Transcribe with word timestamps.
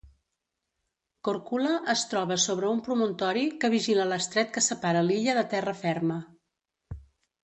Korčula 1.27 1.73
es 1.93 2.05
troba 2.13 2.37
sobre 2.43 2.71
un 2.77 2.81
promontori 2.87 3.43
que 3.65 3.69
vigila 3.73 4.07
l'estret 4.13 4.49
que 4.55 4.63
separa 4.69 5.05
l'illa 5.11 5.37
de 5.41 5.45
terra 5.53 5.75
ferma. 5.83 6.17